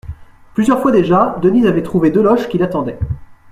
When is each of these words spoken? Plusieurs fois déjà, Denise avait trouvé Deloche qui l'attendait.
Plusieurs 0.55 0.81
fois 0.81 0.91
déjà, 0.91 1.35
Denise 1.43 1.67
avait 1.67 1.83
trouvé 1.83 2.09
Deloche 2.09 2.49
qui 2.49 2.57
l'attendait. 2.57 2.97